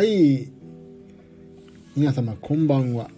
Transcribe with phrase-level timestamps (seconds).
[0.00, 0.50] はい。
[1.94, 3.10] 皆様、こんばんは。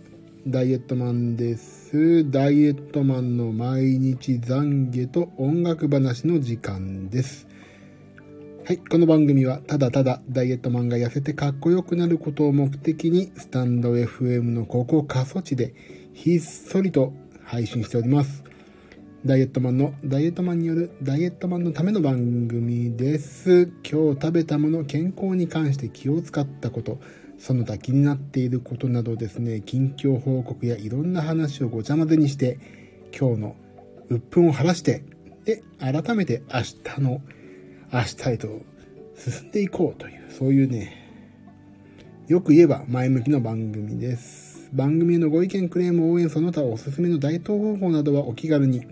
[0.48, 2.28] ダイエットマンです。
[2.28, 7.46] ダイエットマンの毎日懺悔と音楽話の時間です。
[8.66, 8.78] はい。
[8.78, 15.76] この番組は、ただただダイエットマンが痩せてかっこよくなることを目的に、スタンド FM のここ過疎地で、
[16.14, 17.12] ひっそりと
[17.44, 18.42] 配信しております。
[19.24, 23.66] ダイエットマンのダイエットマンによるダイエットマンのための番組です。
[23.88, 26.98] 今日食べたもの、健康に関して気を使ったこと、
[27.38, 32.58] その他気になっていることなどですね、近況報告やいろんな話をごちゃ混ぜにして、
[33.16, 33.56] 今日の
[34.08, 35.04] 鬱憤を晴らして、
[35.44, 37.22] で、改めて明日の、
[37.92, 38.48] 明日へと
[39.16, 40.96] 進んでいこうという、そういうね、
[42.26, 44.68] よく言えば前向きな番組です。
[44.72, 48.84] 番組へのご意見、クレーム、応援、その他おすすめのダイエット方法などはお気軽に、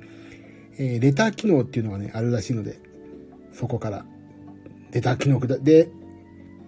[0.81, 2.81] えーレター機能っていうのがね、あるらしいので、
[3.53, 4.07] そこから、
[4.93, 5.91] レター機能くだ、で、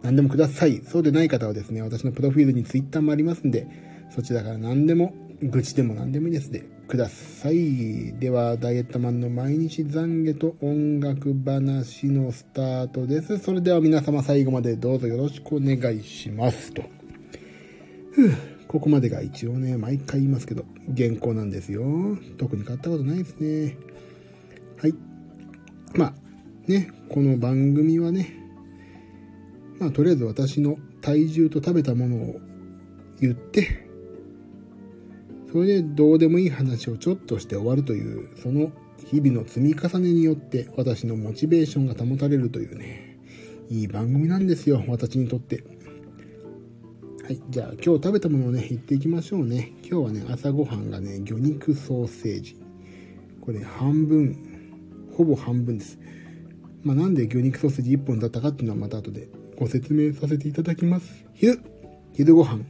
[0.02, 0.82] 何でもください。
[0.84, 3.66] そうでない方はですね、私のプロフィールにツイッターもありますんで、
[4.14, 8.12] そちらから何でも、愚痴でも何でもいいですで、ください。
[8.18, 13.38] では、ダイエットマンの毎日懺悔と音楽話のスタートです。
[13.38, 16.74] それでは皆様最後までどうぞよろしくお願いします。
[16.74, 16.82] と。
[18.72, 20.64] ここまでが一応ね、毎回言いますけど、
[20.96, 21.84] 原稿なんですよ。
[22.38, 23.76] 特に買ったことないですね。
[24.80, 24.94] はい。
[25.94, 26.14] まあ、
[26.66, 28.34] ね、この番組はね、
[29.78, 32.40] まあ、とりあえず私の体重と食べたものを
[33.20, 33.86] 言って、
[35.52, 38.72] それでどうでもいい話をちょっとして終わるという、その
[39.04, 43.18] 日々の積み重ねによって私のモチベーションが保たれるというね、
[43.68, 45.62] いい番組なんですよ、私にとって。
[47.24, 49.72] はい、じゃあ今日食べたものをね、言っていきましょうね。
[49.88, 52.60] 今日はね、朝ごはんがね、魚肉ソーセージ。
[53.40, 54.36] これ半分、
[55.16, 56.00] ほぼ半分です。
[56.82, 61.24] まあ、なんで魚肉ソーセージ1本だったかっていうのはまた後でご説明させていただきます。
[61.32, 61.60] 昼、
[62.12, 62.64] 昼ご飯、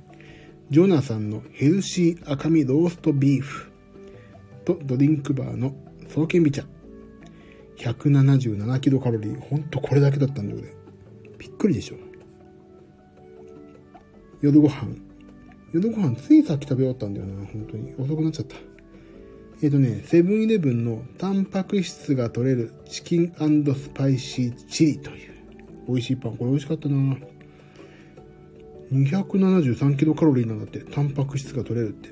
[0.68, 3.72] ジョナサンのヘルシー赤身ローストビーフ
[4.66, 5.74] とドリンクバーの
[6.08, 6.62] 爽健美茶。
[7.78, 9.40] 177キロカロリー。
[9.40, 10.74] ほんとこれだけだったんだよね。
[11.38, 12.11] びっくりでしょ。
[14.42, 14.96] 夜ご飯。
[15.72, 17.46] 夜ご飯ついさっき食べ終わったんだよな。
[17.46, 17.94] 本当に。
[17.94, 18.56] 遅くなっちゃった。
[19.62, 25.32] えっ、とね、セブンイレブンのタンパク質が取れるチキンスパイシーチリという
[25.86, 26.36] 美味しいパン。
[26.36, 27.16] これ美味しかったな。
[28.92, 30.80] 273キロカロリーなんだって。
[30.80, 32.08] タンパク質が取れるって。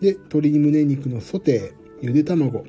[0.00, 2.64] で、鶏胸肉のソテー、ゆで卵。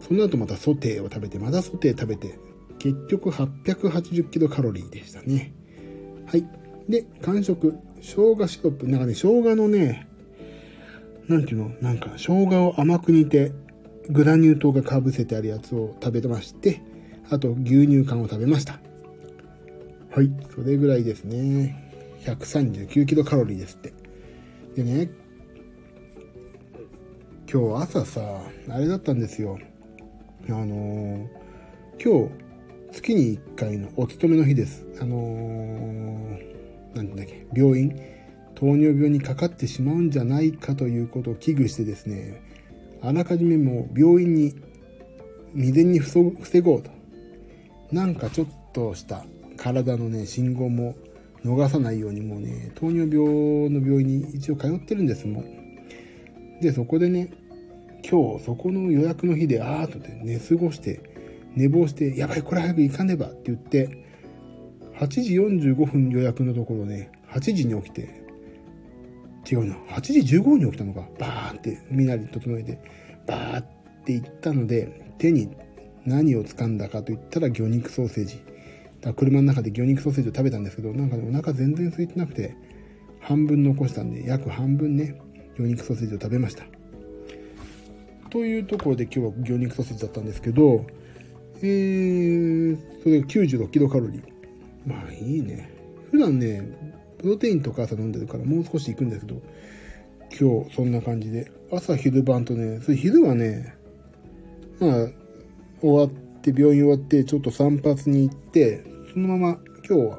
[0.00, 2.38] その後またソテーを食べて、またソテー食べて、
[2.78, 5.52] 結局880キロカロリーでしたね。
[6.26, 6.46] はい。
[6.88, 7.74] で、完食。
[8.00, 8.86] 生姜シロップ。
[8.86, 10.06] なんかね、生姜のね、
[11.28, 11.70] なんていうの？
[11.80, 13.52] なんか、生姜を甘く煮て、
[14.08, 16.80] グラニュー糖がかぶせてあるやつを食べてまして、
[17.30, 18.80] あと牛乳缶を食べました。
[20.10, 20.30] はい。
[20.54, 21.92] それぐらいですね。
[22.24, 23.92] 139キロカロリーですって。
[24.74, 25.10] でね、
[27.50, 29.58] 今日朝さ、あれだったんですよ。
[30.48, 31.26] あのー
[32.00, 32.30] 今日、
[32.92, 34.86] 月に1回のお勤めの日です。
[35.00, 36.57] あのー、
[36.94, 37.98] なんだっけ、病院、
[38.54, 42.42] 糖尿病にかかってしまうんじゃないかということを危惧してですね、
[43.02, 44.54] あらかじめもう病院に
[45.54, 46.22] 未然に防
[46.60, 46.90] ごうと。
[47.92, 49.24] なんかちょっとした
[49.56, 50.94] 体のね、信号も
[51.44, 55.44] 逃さないようにもうね、糖尿病の病院に一応通ってるんですもん。
[56.60, 57.30] で、そこでね、
[58.08, 61.00] 今日そこの予約の日であーっとで寝過ごして、
[61.54, 64.07] 寝坊して、やばい、これ早く行かねばって言って、
[64.98, 68.22] 8時45分予約のところね、8時に起きて、
[69.48, 72.80] 違うな、8時15分に起きたのか、バーって身なり整えて、
[73.24, 73.66] バーっ
[74.04, 75.50] て行ったので、手に
[76.04, 78.42] 何を掴んだかと言ったら魚肉ソーセージ。
[79.00, 82.56] だ車の中で魚肉ソーセージを食べたんですけど、なんかね、お腹全然空いてなくて、
[83.20, 85.16] 半分残したんで、約半分ね、
[85.56, 86.64] 魚肉ソーセージを食べました。
[88.30, 90.84] というところで今日は魚肉ソーセージだったんですけど、
[91.56, 94.37] えー、それが96キロカロリー。
[94.88, 95.70] まあいいね。
[96.10, 96.62] 普段ね、
[97.18, 99.42] プロテインとか朝飲んでるからもう少し行くんですけど、
[100.40, 103.74] 今日そんな感じで、朝昼晩とね、それ昼はね、
[104.80, 105.08] まあ、
[105.80, 106.08] 終わっ
[106.40, 110.18] て、病院終わって、ちょっと散髪に行って、そのまま今日は、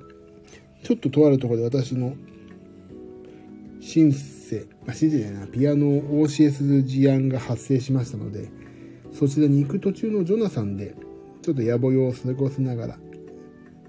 [0.83, 2.13] ちょっととあるところで私の
[3.81, 8.49] シンセ、まあ、シンセじゃないな、ピアノを OCS する事案が発生しましたので、
[9.13, 10.95] そちらに行く途中のジョナサンで、
[11.41, 12.99] ちょっと野暮用を過ごしながら、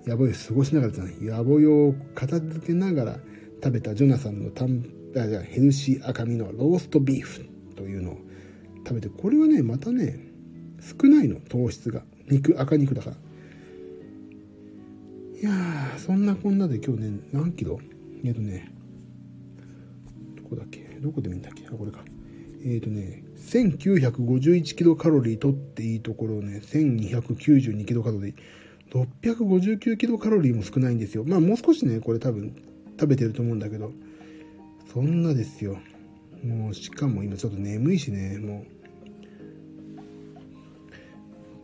[0.07, 3.21] 野暮用過ごしながらじゃない、野暮用を片付けながら
[3.63, 4.85] 食べたジョナサンのタン
[5.17, 7.45] あじゃヘルシー赤身のローストビーフ
[7.77, 8.19] というのを
[8.87, 10.19] 食べて、これはね、またね、
[10.81, 12.03] 少ないの、糖質が。
[12.31, 13.17] 肉、赤肉だから。
[15.41, 17.81] いやーそんなこんなで今日ね何キロ？
[18.25, 18.71] えっ、とね
[20.37, 20.81] どこだっけ？
[21.01, 21.67] どこで見んだっけ？
[21.67, 22.05] あこれか。
[22.63, 28.35] えっ、とね1951キロカロリー取っていいところをね1292キロカロリー。
[28.91, 31.25] 659キロカロリーも少ないんですよ。
[31.25, 32.55] まあもう少しねこれ多分
[32.99, 33.93] 食べてると思うんだけど。
[34.93, 35.79] そんなですよ。
[36.45, 38.39] もうしかも今ちょっと眠いしね。
[38.39, 38.65] も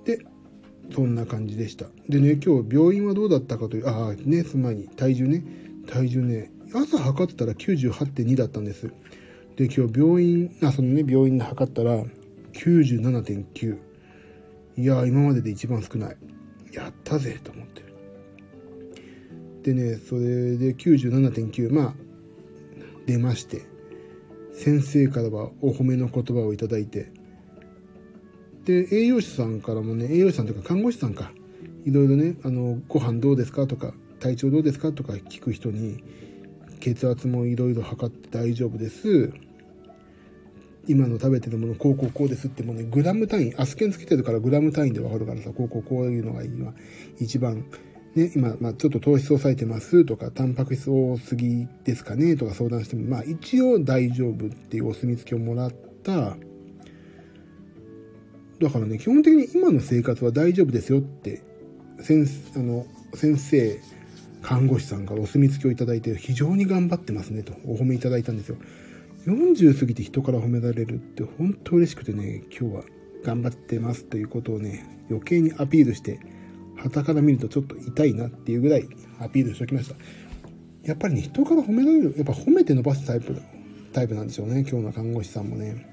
[0.05, 0.07] う。
[0.07, 0.25] で
[0.95, 1.87] そんな感じでした。
[2.09, 5.43] でね今日病院はどうだったかというああねその前に体重ね。
[5.89, 8.93] 体重ね朝測ってたら98.2だったんです。
[9.57, 12.05] で今日病院あそのね病院で測ったら
[12.53, 13.79] 97.9
[14.77, 16.17] いや今までで一番少ない。
[16.77, 17.83] やったぜと思って
[19.63, 21.95] でねそれで97.9まあ
[23.07, 23.63] 出まして
[24.53, 27.13] 先生からはお褒めの言葉をいただいて
[28.65, 31.31] で栄養士さんからもね栄養士さんとか看護師さんか。
[31.87, 36.03] いろいろねあのご飯どうですかとか体調どうですかとか聞く人に
[36.81, 39.33] 血圧もいろいろ測って大丈夫です。
[40.89, 46.73] 今の食べてるものこうこうこうですってもねグラム単位アスケンつけてるからグラム単位で分かるからさこうこうこういうのが今
[47.19, 47.65] 一番
[48.17, 55.73] ね、今、まあ、ちょっと糖質抑えてますとか、タンパク質多すぎですかねとか相談しても、まあ、一応大丈夫っていうお墨付きをもらっ
[56.03, 56.37] た。
[58.59, 61.43] だからね、基本的に今の生活は大丈夫ですよって、
[62.01, 63.79] 先あの先生、
[64.41, 68.57] 看護師さんからお墨付きをいただいて、非常に頑張ってますねとお褒めいただいたんですよ。
[69.27, 72.85] 40過ぎて人から褒められるって本当嬉しくてね、今日は
[73.25, 76.21] 頑張ってますということをね、余計にアピールして、
[76.77, 78.89] 旗から見るとちょっと痛いなっていうぐらい
[79.19, 79.97] アピールしておきました。
[80.85, 83.37] やっぱりね、人から褒められる、やっぱ褒めて伸ばすタイプ、
[83.93, 85.87] タイプなんでしょうね、今日の看護師さんもね。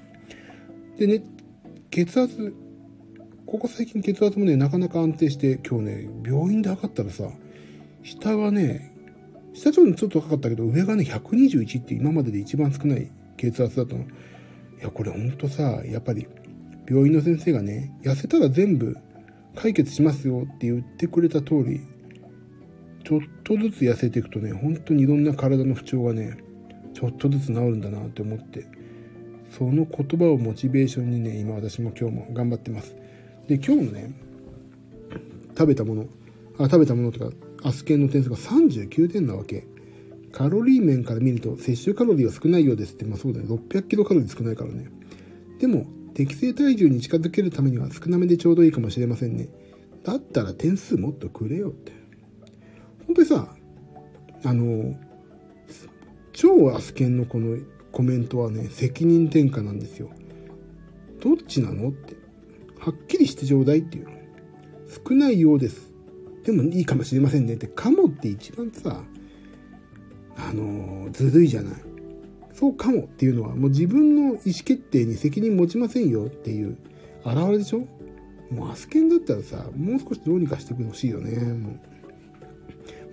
[0.96, 1.24] でね、
[1.90, 2.54] 血圧、
[3.46, 7.28] ここ最近血圧もね、なかなか安定して、今日ね、病院で測ったらさ、
[8.04, 8.92] 下がね、
[9.54, 14.02] 下ちょっと高かったけど、上がね、121って今までで一番少ない血圧だったの。
[14.02, 14.06] い
[14.80, 16.26] や、これほんとさ、やっぱり、
[16.88, 18.96] 病院の先生がね、痩せたら全部
[19.54, 21.80] 解決しますよって言ってくれた通り、
[23.04, 26.36] ちょっとずつ痩せていくとね、本当にいろんな体の不調がね、
[26.94, 28.66] ちょっとずつ治るんだなって思って、
[29.56, 32.96] その言葉をモチベーションにね、今私も今日も頑張ってます。
[33.46, 34.14] で、今日のね、
[35.56, 36.06] 食べたもの、
[36.58, 37.30] あ、食べたものとか、
[37.62, 39.66] アスケンの点数が39点なわけ。
[40.34, 44.90] カロリー面から見ると摂取カロリーは少ないようですって、まあそうだね、600キロカロリー少ないからね。
[45.60, 49.48] でも、適正体重に近づけるためには少なめでちょうどいいかもしれませんね。
[50.02, 51.92] だったら点数もっとくれよって。
[53.06, 53.54] 本当にさ、
[54.42, 54.96] あの、
[56.32, 57.56] 超アスケンのこの
[57.92, 60.10] コメントはね、責任転嫁なんですよ。
[61.22, 62.16] どっちなのって。
[62.80, 64.08] はっきりしてちょうだいっていう。
[65.06, 65.94] 少ないようです。
[66.42, 69.04] でもいいかもしれませんねって、かもって一番さ、
[70.36, 71.74] あのずるいじゃない。
[72.52, 76.76] そうかもっていうのはもう自分の意思決定に責任持ちませんよっていう
[77.24, 77.86] 現れでしょ。
[78.50, 81.36] もうアスケンだったらさもう少しどうにかしてほしいよね。
[81.36, 81.70] も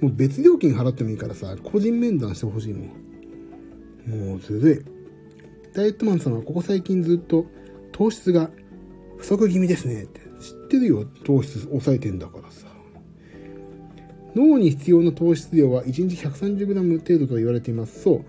[0.01, 4.29] うもう別料金払ってもいいからさ個人面談してほしいもん。
[4.29, 5.73] もうずるい。
[5.73, 7.45] ダイエットマンさんはここ最近ずっと
[7.91, 8.49] 糖質が
[9.17, 10.21] 不足気味ですねって。
[10.41, 11.05] 知ってるよ。
[11.23, 12.67] 糖質抑えてんだからさ。
[14.35, 18.25] 脳に必要な糖質量は1日 130g 程度と言われていますそう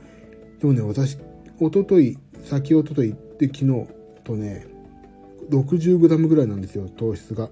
[0.62, 1.18] でもね、私、
[1.58, 3.86] おととい、先おとといで昨日
[4.22, 4.68] とね、
[5.50, 7.50] 60g ぐらいなんですよ、糖質が。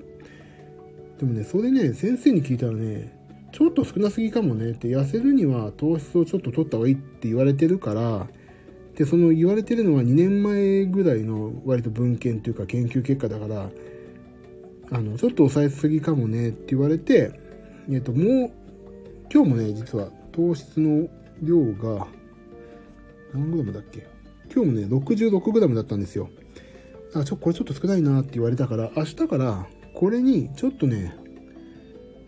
[1.19, 3.19] でもね、それね、先生に聞いたらね、
[3.53, 8.29] ちょっと少なすぎかもねって、痩せるには糖質をちょっと取った方がいいって言われてるから、
[8.95, 13.71] で、その言われてるのは2年前ぐらいの割と文献というか研究結果だから、
[14.93, 17.33] あの、ちょっと抑えすぎかもねって言われて、
[17.91, 18.53] えっと、もう、
[19.33, 21.09] 今日もね、実は糖質の
[21.43, 22.07] 量が、
[23.35, 24.07] 何グラムだっけ？
[24.53, 26.31] 今日もね、66グラムだったんですよ。
[27.15, 31.17] あ、ちょ、これちょっと少ないなって言われたから、明日からこれにちょっとね、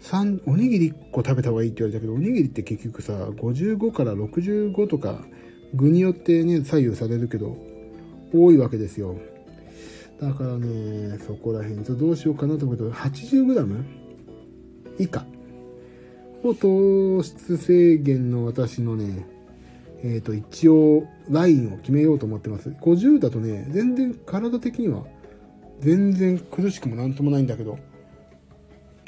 [0.02, 5.24] 3、おにぎり1個食べた方がいいって言われたけど、おにぎりって結局さ、55から65とか、
[5.74, 7.56] 具によってね、左右されるけど、
[8.34, 9.16] 多いわけですよ。
[10.20, 13.84] だからね、そこら辺、ちょっとどうしようかなと思うけど、80g
[14.98, 15.24] 以下
[16.42, 19.26] を糖質制限の私のね、
[20.04, 22.70] えっ、ー、と、一応、ラインを決めようと思ってます。
[22.70, 25.04] 50だとね、全然体的には、
[25.80, 27.78] 全然苦しくもなんともないんだけど、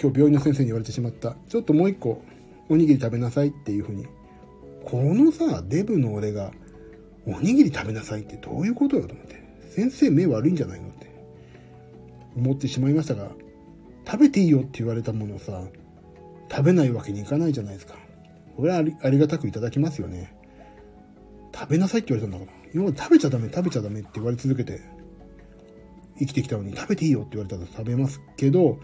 [0.01, 1.37] 今日病院の先生に言われてしまった。
[1.49, 2.23] ちょっともう一個、
[2.69, 4.07] おにぎり食べなさいっていうふうに。
[4.85, 6.53] このさ、デブの俺が、
[7.27, 9.43] おにぎり食べなさいってどういうことよと思って。
[9.71, 11.11] 先生目悪いんじゃないのって
[12.37, 13.31] 思ってしまいましたが、
[14.07, 15.63] 食べていいよって言われたものをさ、
[16.55, 17.97] 食べないわけにいかないじゃないですか。
[18.57, 20.33] これはありがたくいただきますよね。
[21.53, 22.65] 食べなさいって言われたんだから。
[22.73, 24.81] 今まで食べちゃダメ、食べちゃダメって言われ続けて
[26.19, 28.79] 生きてきたのに食べていいよって言われたら食べますけど、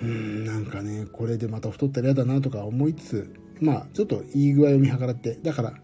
[0.00, 5.74] うーん、なんかね、これでまた太ったら嫌だなとか思いつつ、まあ、ちょっといい具合を見計らって、だから、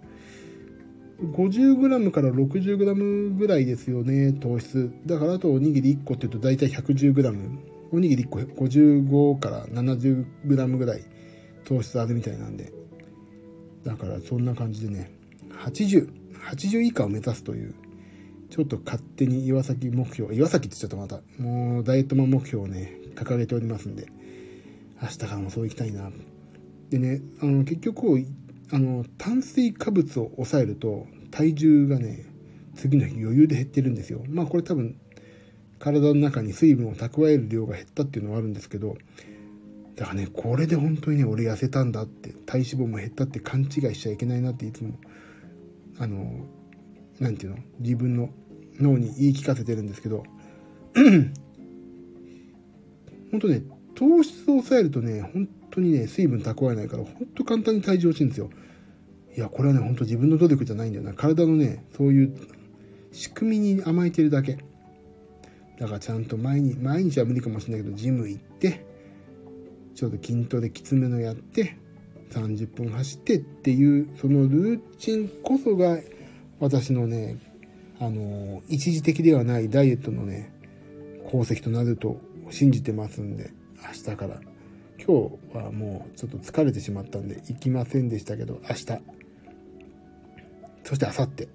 [1.20, 4.92] 50g から 60g ぐらいですよね、糖質。
[5.04, 7.77] だからあとおにぎり1個って言うと大体 110g。
[7.90, 11.04] おにぎり1個55から 70g ぐらい
[11.64, 12.72] 糖質あるみたいなんで。
[13.84, 15.10] だからそんな感じでね、
[15.64, 16.10] 80、
[16.50, 17.74] 80以下を目指すという、
[18.50, 24.06] ちょっと勝手に岩崎目標、岩崎って言っちゃったまた、もうダイエットマン目標をね、掲げておりますんで、
[25.02, 26.10] 明日からもそういきたいな。
[26.90, 28.24] でね、あの、結局、
[28.72, 32.26] あの、炭水化物を抑えると、体重がね、
[32.74, 34.22] 次の日余裕で減ってるんですよ。
[34.28, 34.96] まあこれ多分、
[35.78, 38.96] 体の中に水分を蓄える量が減ったっていうのはあるんですけど、
[39.96, 44.94] だからね、これで本当にね、俺痩せたんだって、体脂肪も減ったって勘違いしちゃいけないなっていつも、
[45.98, 46.46] あの、
[47.18, 48.30] なんていうの、自分の
[48.80, 50.22] 脳に言い聞かせてるんですけど、
[53.30, 53.62] 本当ね、
[53.94, 58.50] 糖質を抑えるとね、本当にね、水分蓄えないから、本当簡単に体重落ちるんですよ。
[59.36, 61.12] いや、これはね、本当自分の努力じゃないんだよな。
[61.12, 62.36] 体のね、そういう
[63.10, 64.58] 仕組みに甘えてるだけ。
[65.78, 68.84] だからちゃんと毎日、毎日は無理かもしれないけど、ジム行って、
[69.94, 71.76] ちょっと筋トレきつめのやって、
[72.30, 75.98] 30分走ってっていう、そのルーチンこそが、
[76.60, 77.38] 私のね、
[78.00, 80.52] あの、一時的ではないダイエットのね、
[81.26, 82.20] 功績となると
[82.50, 84.40] 信じてますんで、明日から。
[84.98, 88.86] 今日はもうちょっと疲れてしまったんで行きませんでしたけど、明日。
[90.82, 91.48] そして明後日、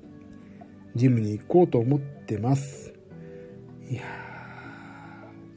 [0.96, 2.93] ジムに行こうと思ってます。
[3.94, 4.02] いや、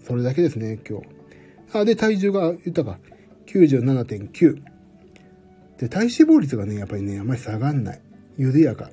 [0.06, 1.06] それだけですね、今日。
[1.72, 2.98] あ、で、体重が言ったか、
[3.46, 4.62] 97.9。
[5.78, 8.00] で、体脂肪率がね、やっぱりね、あまり下がんない。
[8.36, 8.90] 緩やか。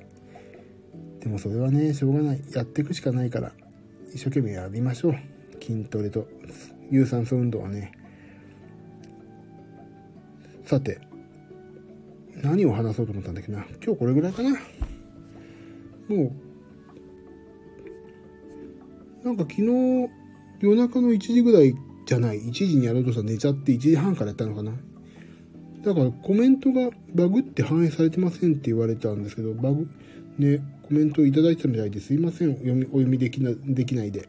[1.20, 2.40] でもそれはね、しょうがない。
[2.54, 3.52] やっていくしかないから、
[4.14, 5.14] 一生懸命やりましょう。
[5.62, 6.26] 筋トレと
[6.90, 7.92] 有酸素運動はね。
[10.64, 11.02] さて、
[12.42, 13.66] 何を話そうと思ったんだっけな。
[13.84, 14.52] 今日これぐらいかな。
[16.08, 16.32] もう、
[19.24, 20.10] なんか昨日、
[20.60, 24.72] 夜中の1時ぐらいじゃない？1時にやろうとしたら寝ちゃって1時半からやったのかな？
[25.82, 29.88] だからコメントがバグって反映されてませんって言われたんですけど、バグ、
[30.38, 32.50] ね、コメントをいただいてたみたいですいません。
[32.50, 34.28] お読み、お読みできな、できないで。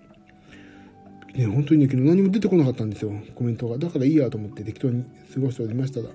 [1.33, 3.11] ね、本当にね、昨日何も出てこなかったんですよ。
[3.35, 3.77] コメントが。
[3.77, 6.09] だからいいやと思って適当に過ごしておりましたが、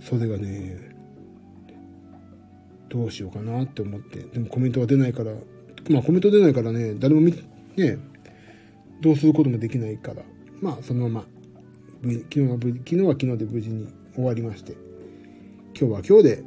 [0.00, 0.92] それがね、
[2.88, 4.18] どうしようかなって思って。
[4.18, 5.32] でもコメントが出ないから、
[5.90, 7.32] まあコメント出ないからね、誰も見、
[7.76, 7.98] ね、
[9.00, 10.22] どうすることもできないから、
[10.60, 11.26] まあ、そのまま、
[12.02, 14.72] 昨日は昨日は昨日で無事に終わりまして、
[15.78, 16.44] 今日は今日で、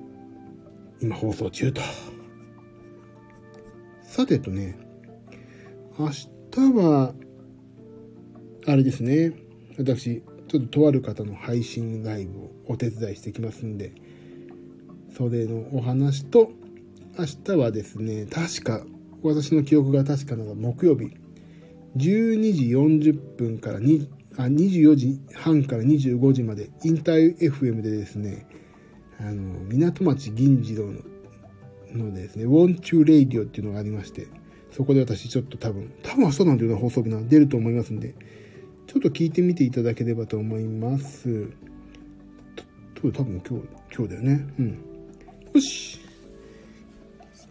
[1.02, 1.82] 今放送中と。
[4.04, 4.78] さてとね、
[6.00, 6.28] 明日
[6.76, 7.14] は、
[8.66, 9.34] あれですね、
[9.78, 13.94] 私、ちょっととある方の配信ライブをお手伝いしてきますんで、
[15.16, 16.52] それのお話と、
[17.20, 18.86] 明日はですね、確か、
[19.24, 21.12] 私の記憶が確かなら木曜日、
[21.98, 24.08] 12時40分から2
[24.38, 28.46] あ24時半から25時までインター FM でですね、
[29.20, 31.02] あの、港町銀次郎の
[31.96, 34.28] のですね、 Want You Radio っていうのがありまして、
[34.72, 38.14] そこで私ちょっと多分、多分明日なんていうよな放送日な出ると思いますんで、
[38.86, 41.50] ちょっと聞いてみていただければと思います。
[42.96, 44.48] 多分今日、今日だよね。
[44.60, 44.80] うん。
[45.54, 46.00] よし。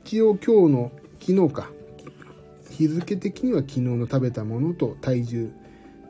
[0.04, 0.92] 一応今日の、
[1.26, 1.68] 昨日か。
[2.70, 5.50] 日付的には昨日の食べたものと体重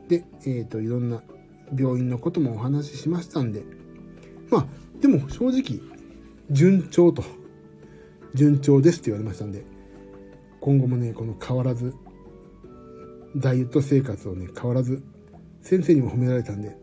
[0.07, 1.23] で、えっ、ー、と、いろんな
[1.75, 3.63] 病院のこともお話ししましたんで、
[4.51, 4.65] まあ、
[5.01, 5.79] でも正直、
[6.51, 7.23] 順調と、
[8.35, 9.63] 順調ですって言われましたんで、
[10.61, 11.95] 今後もね、この変わらず、
[13.35, 15.01] ダイエット生活をね、変わらず、
[15.61, 16.77] 先生にも褒められたんで、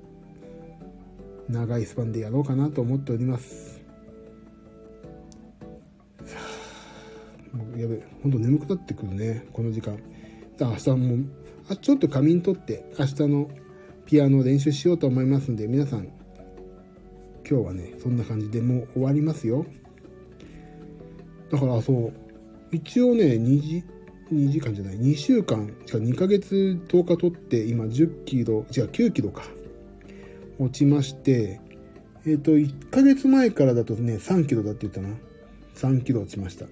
[1.49, 3.74] 長いスパンでやろうかなと思っております。
[7.77, 9.99] やべえ、ほんと眠くなってくるね、この時間。
[10.61, 11.25] 明日も
[11.69, 13.51] あちょっと仮眠取って明日の
[14.07, 16.05] ピアノ練習しようと思いますんで皆さん
[17.49, 19.67] 今日はねそんな感じでもう終わりますよ。
[21.51, 22.13] だからそう
[22.71, 23.85] 一応ね2時
[24.33, 29.43] 2時間じゃない2週間しか2ヶ月10日取って今10キロ違う9キロか
[30.59, 31.61] 落ちまして
[32.25, 35.09] えっ、ー、と1ヶ月前からだとね3キロだって言ったな。
[35.75, 36.67] 3キロ落ちました。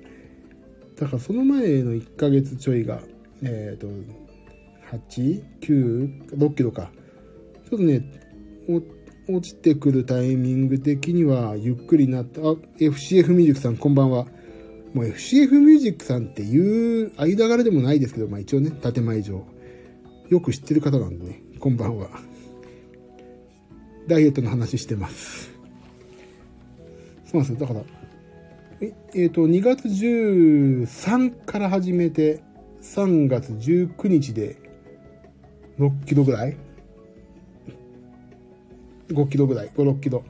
[1.02, 3.00] だからその前の1ヶ月ちょいが
[3.42, 3.88] えっ、ー、と
[5.08, 6.92] 8、9、6キロか。
[7.68, 8.04] ちょっとね、
[9.28, 12.40] 落ちてくるタイミング的にはゆっくりなった。
[12.42, 12.44] あ、
[12.78, 14.26] FCF ミュージックさんこんばんは。
[14.94, 19.44] もう FCF ミュージックさんっていう間柄でもないですけど、まあ一応ね、建前上。
[20.28, 22.10] よく知ってる方なんでね、こんばんは。
[24.06, 25.50] ダイエットの話してます。
[27.24, 27.66] そうなんですよ。
[27.66, 28.01] だから、
[28.82, 32.42] え、っ、ー、と、2月13から始めて、
[32.80, 34.56] 3月19日で
[35.78, 36.56] 6キロぐらい
[39.08, 40.24] ?5 キロぐらい、5、6キロ。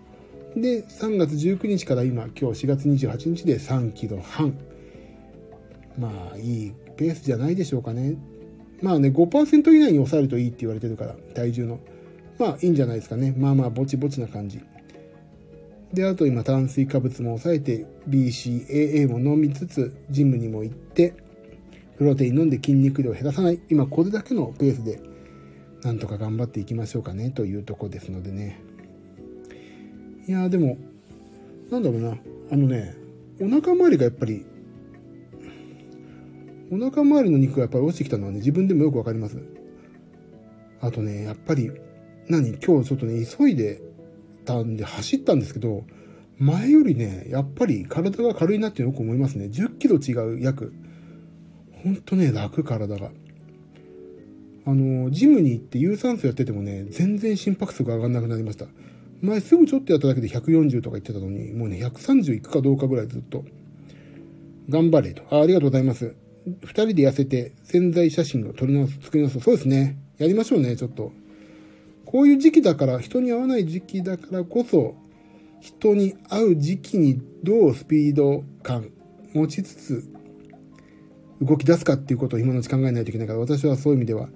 [0.55, 4.55] で、3月19日から今、今日4月28日で3キロ半。
[5.99, 8.17] まあ、いいペースじゃないでしょうかね。
[8.83, 11.81] まあね、5%以内に抑えるといいって言われてるから、体重の。
[12.39, 13.33] まあ、いいんじゃないですかね。
[13.35, 14.61] まあまあ、ぼちぼちな感じ。
[15.93, 21.15] で、あと今、炭水化物も抑えて、BCAA も飲みつつ、ジムにも行って、
[21.99, 23.61] プロテイン飲んで筋肉量を減らさない。
[23.69, 25.01] 今、これだけのペースで、
[25.83, 28.61] なんとか頑張っていきましょうかね、というとこですのでね。
[30.27, 30.79] いやでも、
[31.71, 32.17] なんだろうな。
[32.51, 32.95] あのね、
[33.41, 34.47] お腹周りがやっぱり、
[36.71, 39.37] お腹周りの肉がやっぱり落ちてきたのはね、自分でもよくわかります。
[40.81, 41.71] あとね、やっぱり、
[42.29, 42.57] 何？
[42.65, 43.83] 今日ちょっとね、急いで
[44.45, 45.85] たんで走ったんですけど、
[46.39, 49.47] 前よりね、やっぱり体が軽いなってよく思いますね。
[49.47, 50.73] 10キロ違う、約。
[51.85, 53.11] ほんとね、楽、体が。
[54.65, 58.67] あの、ジムに行って有酸素やっててもね、全然心拍数が上がんなくなりました。
[59.21, 63.45] 前すぐちょっとやっただけで140とか言ってたのに、もうね、130いくかどうかぐらいずっと。
[64.69, 65.23] 頑張れと。
[65.31, 66.15] あありがとうございます。
[66.65, 69.41] 二人で痩せて潜在写真を撮り直す、作り直す。
[69.41, 69.97] そうですね。
[70.19, 71.13] やりましょうね、ちょっと。
[72.13, 74.97] こういう時期だから、人に会わない時期だからこそ、
[75.61, 78.91] 人に会う時期にどうスピード感
[79.33, 80.05] 持ちつつ
[81.41, 84.29] 動き出すかっていうことを今のうち考えないといけないから、私はそういう意味では、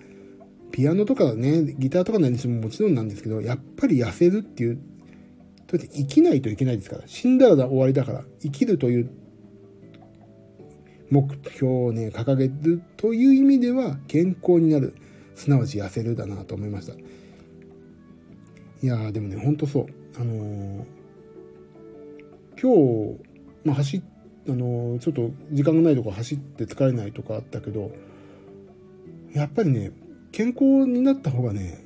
[0.73, 4.79] ピアノとかね、ギターとか何してももちろんなんですけど、やっぱり痩せるっていう、
[5.67, 9.11] とって生きないといけないですから、死んだら終わりだから、生きるという
[11.11, 14.95] 目標をね、掲げるという意味では、健康になる、
[15.35, 16.95] すなわち痩せるだなと思いました。
[18.83, 19.87] いやでもねほんとそう。
[20.19, 20.85] あのー、
[22.61, 23.21] 今日、
[23.65, 24.03] まあ、走
[24.49, 27.91] あのー、ちょっと時間がないとこ走って疲れないとかあったけど
[29.33, 29.93] やっぱりね
[30.33, 31.85] 健康になった方がね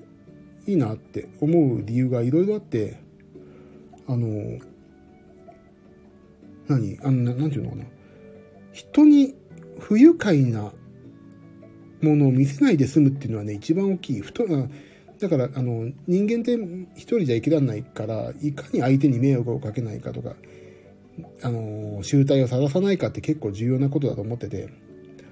[0.67, 2.99] いいなって思う理由がいろいろあって
[4.07, 4.61] あのー、
[6.69, 6.99] 何？
[7.03, 7.85] あのなんていうのかな。
[8.73, 9.35] 人に
[9.79, 10.73] 不愉快な
[12.03, 14.21] ものを見せないで済むっていうのはね一番大きい。
[14.21, 14.45] ふと
[15.21, 16.55] だから、あの、人間って
[16.95, 20.35] 一人じゃ生きられないから、いかに相手に迷惑をかけないかとか、
[21.43, 24.69] あの、集体を晒さないかって結構重要なことだと思ってて、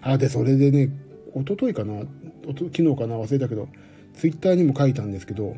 [0.02, 0.90] あ、で、それでね、
[1.34, 2.02] 一昨日かな、
[2.46, 3.68] 昨日かな、忘れたけど、
[4.14, 5.56] ツイッターにも書いたんですけど、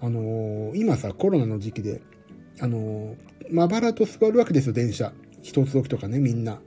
[0.00, 2.00] あの今さ、コロナの時期で、
[2.60, 3.16] あの
[3.50, 5.12] まばらと座るわけですよ、電車。
[5.42, 6.60] 一つ置きとかね、みんな。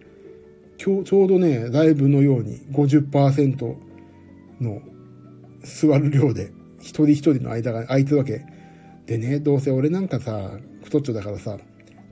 [0.83, 3.75] 今日、ちょうどね、ライブのように50%
[4.59, 4.81] の
[5.63, 6.51] 座る量で
[6.81, 8.45] 一人一人の間が空いてるわけ。
[9.05, 10.51] でね、どうせ俺なんかさ、
[10.83, 11.57] 太っちょだからさ、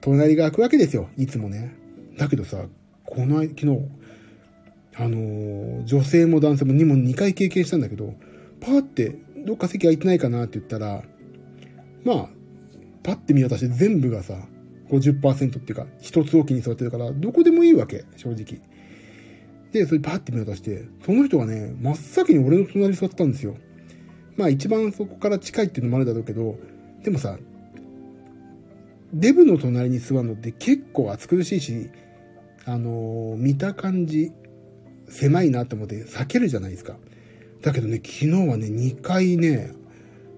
[0.01, 1.09] 隣が空くわけですよ。
[1.17, 1.75] いつもね。
[2.17, 2.65] だけどさ、
[3.05, 3.67] この昨日、
[4.95, 8.13] あのー、女性も男性も2も2回経験したんだけど、
[8.59, 11.03] パーってどっか席空いてないかなって言ったら、
[12.03, 12.29] まあ、
[13.03, 14.35] パッて見渡して全部がさ、
[14.89, 18.61] 50%っていうか、一つ置きに座ってるから、どこでもいいわけ、正直。
[19.71, 23.55] で、それパッて見渡して、その人がね、真っ先に俺の隣に座ったんですよ。
[24.39, 26.57] まあ一番そこから近いっていうのもあるだろうけど、
[27.03, 27.37] でもさ、
[29.11, 31.89] デブの隣に座るのって結構暑苦しいし、
[32.65, 34.31] あのー、見た感じ、
[35.09, 36.95] 狭いなと思って避けるじゃないですか。
[37.61, 39.73] だけどね、昨日はね、2回ね、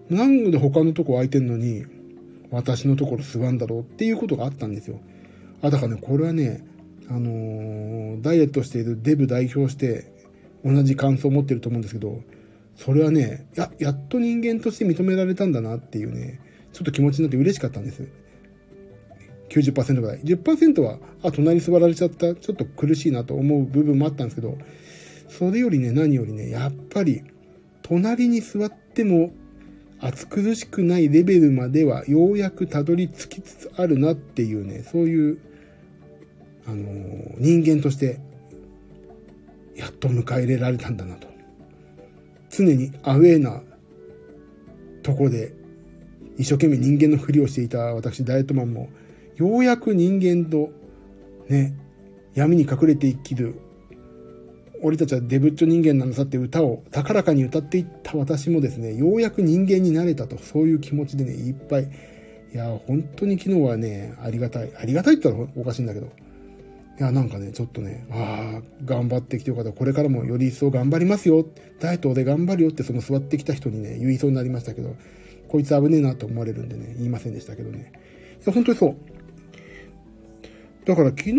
[0.10, 1.86] なんで他のとこ空いてんのに、
[2.50, 5.00] 私のところ座るんだろうっていうことがあったんですよ。
[5.62, 6.66] あ、だからね、これはね、
[7.08, 10.12] あのー、ダイエットしているデブ代表して
[10.66, 12.24] 同じ感想を持ってると思うんですけど、
[12.84, 16.40] それはね、や、やっと人間として認められたんだなっていうね、
[16.74, 18.08] ちょっと気持ちになって嬉しかったんです。
[19.50, 20.20] 90%ぐらい。
[20.22, 24.58] 10%は、あ、隣に座られちゃった、ちょっと苦しいなと思う部分もあったんですけど、
[25.30, 27.22] それよりね、何よりね、やっぱり、
[27.84, 29.32] 隣に座っても
[30.00, 35.38] 暑苦しくないレベルまではようやくたどり着きつつあるなっていうね、そういう、
[36.66, 38.20] あのー、人間として、
[39.76, 41.31] やっと迎え入れられたんだなと。
[42.52, 43.62] 常にアウェーな
[45.04, 45.54] とこで
[46.38, 48.90] 一生懸命人間のふりをしていた私ダイエットマンも
[49.36, 50.72] ようやく人間と
[51.48, 51.74] ね
[52.34, 53.60] 闇に隠れて生きる
[54.84, 61.92] 俺たちはデブッチョ人間なんださって歌を高らかに歌っていった私もですね、ようやく人間になれたと、そういう気持ちでね、いっぱい。
[62.54, 64.72] いや、本当に昨日はね、ありがたい。
[64.76, 66.10] ありがたいって言ったらおかしいんだけど。
[67.00, 69.72] いや、なんかね、ちょっとね、ああ、頑張ってきてよかった。
[69.72, 71.46] これからもより一層頑張りますよ。
[71.80, 74.96] ダイエットで頑張るよってその座ってきた人にね、言いそうになりましたけど、
[75.48, 77.92] こいつ危ねえなと思われるんでね、言いませんでしたけどね。
[78.42, 78.96] いや、本当にそう。
[80.86, 81.36] だから昨日、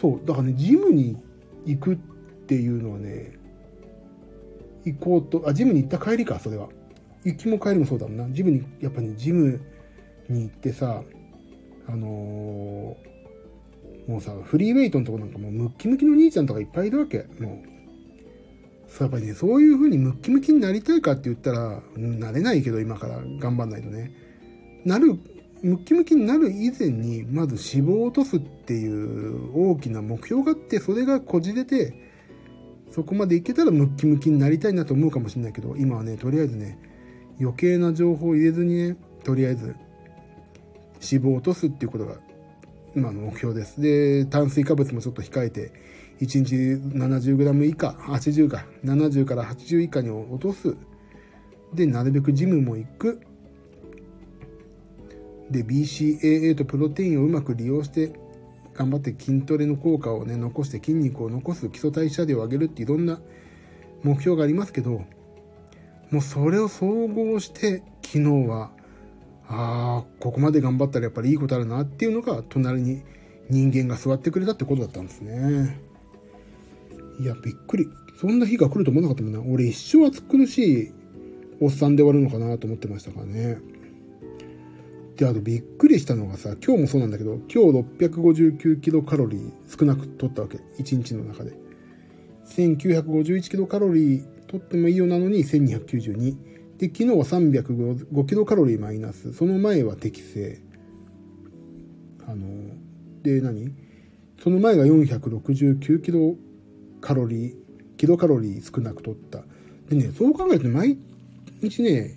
[0.00, 1.16] そう、だからね、ジムに
[1.64, 1.96] 行くっ
[2.46, 3.32] ていうのはね、
[4.84, 6.68] 行こうと、あ、ジムに行った帰りか、それは。
[7.24, 8.28] 行きも帰りもそうだもんな。
[8.30, 9.60] ジムに、やっぱね、ジム
[10.28, 11.02] に行ってさ、
[11.88, 13.15] あのー、
[14.06, 17.26] もうさ、フリーウェイトのとこなんかもうムッキムキの兄ちゃんとかいっぱいいるわけ。
[17.40, 17.76] もう。
[18.98, 24.12] やっぱりね、そういう風にムッキムキになりたいかって言ったら、なれないけど、今から頑張んないとね。
[24.84, 25.18] なる
[25.62, 31.92] ムッキムキになる以前に、まず脂肪を落とすっていう大きな目標があって、それがこじれて、
[32.90, 36.78] そこまでいけたらムッキムキになりたいなと思うかもしれないけど、今はね、とりあえずね、
[37.40, 39.74] 余計な情報を入れずにね、とりあえず
[41.02, 42.14] 脂肪を落とすっていうことが
[42.96, 43.80] 今の目標です。
[43.80, 45.70] で、炭水化物もちょっと控えて、
[46.20, 46.54] 1日
[46.96, 50.74] 70g 以下、80か、70から80以下に落とす。
[51.74, 53.20] で、なるべくジムも行く。
[55.50, 58.12] で BCAA とプロテインをうまく利用して
[58.74, 63.20] 頑張って筋トレの効果をね残して筋肉を残す基礎代謝量を上げるっていろんな
[64.02, 65.04] 目標がありますけど
[66.10, 68.70] もうそれを総合して昨日は
[69.48, 73.02] ああここまで頑張ったらやっぱりいいことあるなっていうのが隣に
[73.48, 75.80] 人間が座ってくれたってことだったんですね
[77.20, 77.86] いやびっくり
[78.20, 80.92] そんな日が来ると思わなかったもんな俺一生暑苦しい
[81.60, 83.58] おっさんで終わるのかなと思ってましたからね
[85.16, 90.58] で、あとびっくりしたのがさ、今日もそうなんだけど、今日659キロカロリー少なく取ったわけ。
[90.78, 91.52] 1日の中で。
[92.48, 96.36] 1951キロカロリー取ってもいいようなのに1292。
[96.78, 99.32] で、昨日は305キロカロリーマイナス。
[99.32, 100.60] その前は適正。
[102.26, 102.46] あの、
[103.22, 103.72] で何、
[104.42, 106.36] その前が469キロ
[107.00, 107.54] カロリー、
[107.96, 109.44] キロカロリー少なく取った。
[109.88, 110.98] でね、そう考えると毎
[111.62, 112.16] 日ね、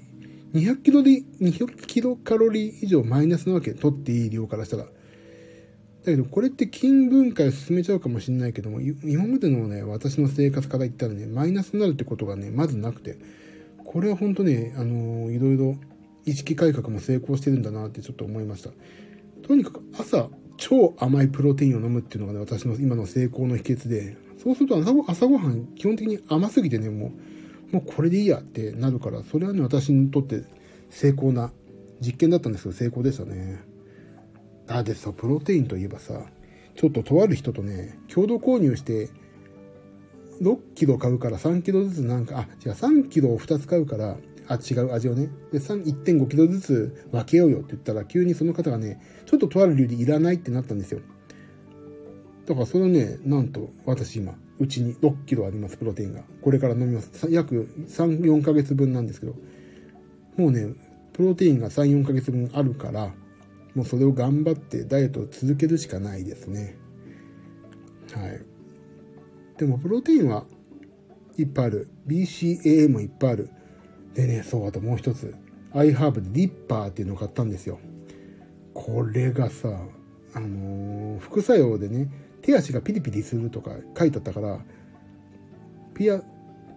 [0.54, 3.74] 200キロで、200キロカロリー以上マイナスなわけ。
[3.74, 4.84] 取っていい量からしたら。
[4.84, 4.89] だ
[6.06, 13.17] けど、これって筋分解を進めちゃうかもしれないけども、今までのね、私の生活から言ったらね、マイナスになるってことがね、まずなくて、
[13.89, 15.75] これは本当ね、あの、いろいろ
[16.23, 18.69] 意識改革も成功してるんだなってちょっと思いました。
[19.41, 27.13] とにかく朝、超甘いプロテインを飲むっていうのがね、私の今の成功の秘訣で、そうすると朝ご朝ごはん基本的に甘すぎてね、も
[27.71, 30.43] う、もうこれでいいやってなるから、それはね、私にとって
[30.91, 31.52] 成功な
[31.99, 33.60] 実験だったんですけど、成功でしたね。
[34.67, 36.28] あ、でさ、プロテインといえばさ、
[36.75, 39.10] ちょっととある人とね、共同購入して、
[40.41, 45.30] 6キロ買うから3キロずつなんか、あ、違う、3キロを2つ買うから、あ、違う味をね。
[45.52, 51.02] で、1.5キロずつ分けようよって言ったら、急にその方がね、ちょっととある理由でいらないってなったんですよ。
[52.47, 56.23] だからそれをね、なんと、私今、うちに6キロあります、プロテインが。
[56.41, 57.28] これから飲みます。
[57.30, 59.36] 約3、4ヶ月分なんですけど、
[60.36, 60.73] もうね、
[61.13, 63.13] プロテインが3、4ヶ月分あるから、
[63.75, 66.75] もうそれを頑張ってダイエットを続けるしかないですね。
[68.13, 68.41] はい。
[69.60, 70.45] でも、プロテインは
[71.38, 71.89] いっぱいある。
[72.08, 73.50] BCAA もいっぱいある。
[74.13, 75.36] でね、そう、あともう一つ。
[75.74, 77.78] iHerb でリッパーっていうのを買ったんですよ。
[78.74, 79.67] これがさ、
[80.34, 82.10] あのー、副作用でね、
[82.41, 84.60] 手足がピリピリするとか書いてあったから、
[85.93, 86.22] ピア、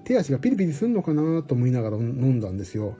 [0.03, 2.97] 手足がピリピリするのかなと思いながら飲んだんですよ。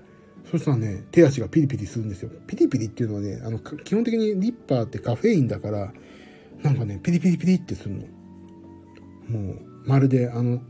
[0.49, 2.31] そしたらね、手足がピリピリするんですよ。
[2.47, 5.93] ピリピリっていうのはね、あの、基本的にリッパーってカフェインだから、
[6.63, 8.07] なんかね、ピリピリピリってするの。
[9.29, 10.61] もう、まるであの、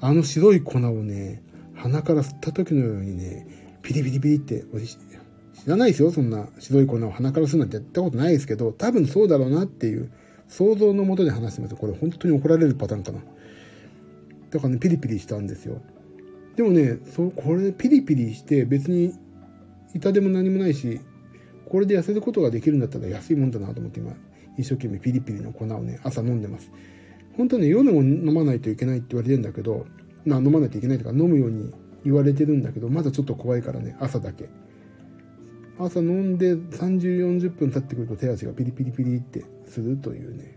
[0.00, 1.42] あの白い粉をね、
[1.74, 3.46] 鼻から吸った時のようにね、
[3.82, 4.64] ピリピリピリって、
[5.54, 10.10] 知らないですよ、そんな白い粉を鼻から吸うなんてやったことないですけど、多分そうだろうなっていう
[10.48, 13.20] 想像のもとで話してますこれ本当に怒られるパターンかな。
[14.50, 15.80] だからね、ピリピリしたんですよ。
[16.56, 19.12] でもね、そこれピリピリして別に
[19.94, 21.00] 痛でも何もないし、
[21.68, 24.12] これで痩せることができるんだったら安いもんだなと思って今、
[24.56, 26.70] 一生懸命ピリピリの粉をね、朝飲んでます。
[27.38, 29.86] 本当ね、夜も飲まないといけないって言われてるんだけど、
[30.26, 31.72] まあ飲まないといけないとか飲むように
[32.04, 34.48] 言われてるんだけど、まだちょっと怖いからね、朝だけ。
[35.78, 40.56] 朝飲んで30、40分経ってくると手足がピリピリピリってするというね、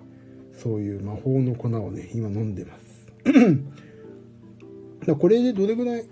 [0.58, 3.08] そういう魔法の粉をね、今飲んでます
[5.06, 5.16] だ。
[5.16, 6.06] これでどれぐらい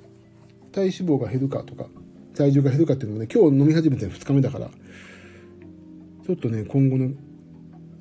[0.71, 1.87] 体脂肪が減るかとか、
[2.35, 4.69] 体重が減るかっていうのもね、今日飲み始めて2日目だから、
[6.27, 7.09] ちょっとね、今後の、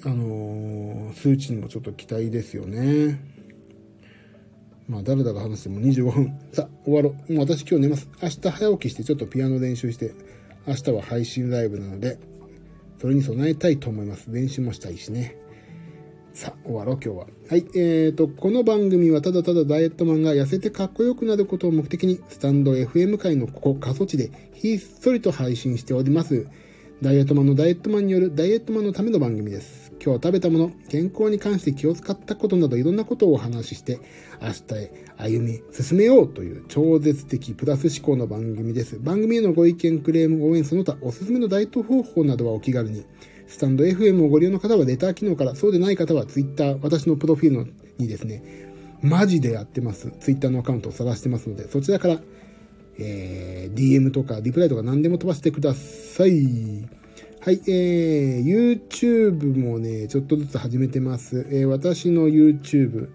[0.05, 3.19] あのー、数値にもちょっと期待ですよね。
[4.89, 6.39] まあ、だらだら話しても25分。
[6.53, 7.33] さあ、終わろう。
[7.33, 8.09] もう私今日寝ます。
[8.23, 10.13] 明日早起きしてちょっとピアノ練習して、
[10.67, 12.19] 明日は配信ライブなので、
[13.01, 14.31] それに備えたいと思います。
[14.31, 15.37] 練習もしたいしね。
[16.33, 17.27] さあ、終わろう、今日は。
[17.51, 26.47] はい、えーと、この番組はただただダイエットマンが痩せてかっこよくなることを目的に、スタンド FM 界のここ、過疎地でひっそりと配信しております。
[27.03, 29.88] ダイエットマンのダイエットマンによるダイエットマンのための番組です。
[30.05, 34.01] 今日食べたもの、健康に関して気を使ったことなどいろんなことをお話しして、
[34.41, 38.99] 明日へ歩み進めようという超絶的プラス思考の番組です。
[38.99, 43.05] 番組へのご意見、クレーム、応援、その他おすすめのダイエット方法などはお気軽に。
[43.47, 48.43] スタンド FM をご利用の方はレター機能から、そうでない方は Twitter、私のプロフィールにですね、
[49.01, 50.13] マジでやってます。
[50.21, 52.21] Twitter のアカウントを探してますので、そちらから
[52.99, 56.98] えー、DM とかリプライとか何でも飛ばしてください。
[57.49, 61.47] はい、えー、YouTube もね、ちょっとずつ始めてます。
[61.51, 63.09] えー、私の YouTube、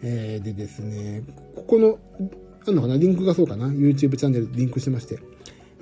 [0.00, 1.24] えー、でですね、
[1.56, 1.98] ここの、
[2.68, 5.18] あのかな、リンクがそうかな、YouTube チャンネルリンクしてまして、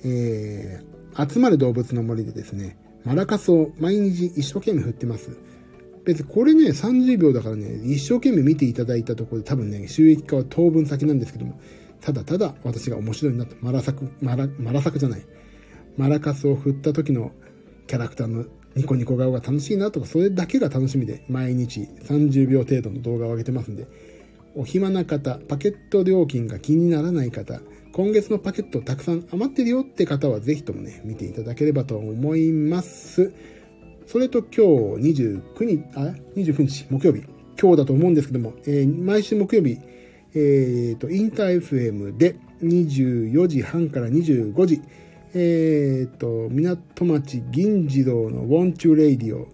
[0.06, 5.36] えー、集まる動物の森でですね、マラカスを毎日一生懸命振ってます。
[6.06, 11.60] 別にこれね、30秒だからね、一生懸命見ていただいたところで多分ね、収益化は当分先なんですけども、
[12.00, 15.26] ただただ私が面白いなと、マラサク、マラ、マラサクじゃない。
[15.98, 17.32] マラカスを振った時の
[17.86, 23.86] キャラクターのニコニコ顔が楽しいなとか、それだけが楽しみで毎日30秒程度の動画を上げてますんで、
[24.54, 27.60] お暇な方、パケット料金が気にならない方、
[27.92, 33.32] 今月のパケットたくさん余ってるよって方はぜひともね、見ていただければと思います。
[34.06, 37.22] それと今日29日、あ、29日木曜日、
[37.60, 39.78] 今日だと思うんですけども、えー、毎週木曜日、
[40.34, 44.80] えっ、ー、と、インター FM で24時半から25時、
[45.34, 49.48] えっ、と、港町銀次郎の Want You Radio。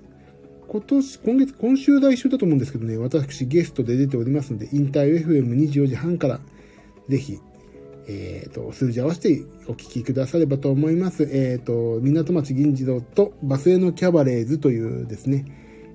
[0.67, 6.41] 今年、今月、今週来週だと思うんですけどね、私ゲストで出ておりますので、インター FM24 時半から、
[7.09, 7.39] ぜひ、
[8.09, 11.29] えっ、と、数字合わせてお聞きくださればと思います。
[11.31, 15.45] えっ、と、港町銀次郎とバスへのキャバレーズというですね、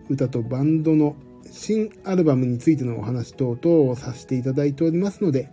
[0.10, 1.18] 歌とバンドの
[1.52, 5.50] 新アルバムについてのお話等々をさせていただいておりますので、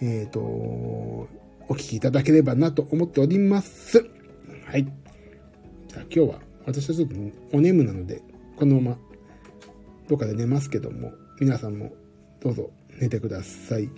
[0.00, 1.28] えっ、と、
[1.68, 4.08] お聞きいただければなと思っております。
[4.64, 4.84] はい。
[4.84, 7.14] じゃあ今日は私はちょっと
[7.52, 8.22] お眠なので、
[8.56, 8.98] このまま
[10.08, 11.92] どっかで寝ますけども、皆さんも
[12.40, 13.90] どうぞ寝てください。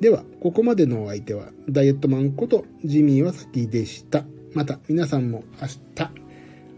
[0.00, 4.24] では、ここまでのお相手は、ダイエットマンことジミーはさきでした。
[4.52, 5.78] また皆さんも明日、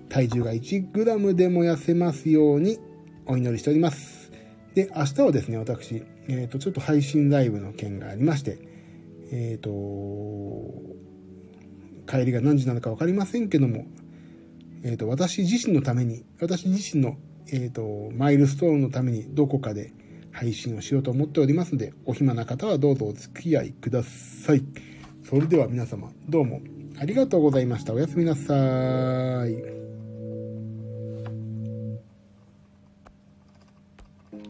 [0.08, 2.78] 体重が 1g でも痩せますように
[3.26, 4.30] お祈りしております。
[4.74, 8.75] で、明日はですね、私、えっ、ー、と、ちょっと配信ライブの件がありまして、
[9.30, 9.70] えっ、ー、と、
[12.06, 13.86] 帰りが何時なのか分かりませんけども、
[14.82, 17.16] え、ー、と、私自身のために、私自身の、
[17.48, 19.92] えっ、と、マイルストーンのためにどこかで
[20.32, 24.62] 配信をしようと思っておりますので、お暇な方はどうぞお付き合いください。
[25.24, 26.60] それでは皆様、どうも
[26.98, 27.92] ありがとうございました。
[27.92, 29.85] おやすみなさい。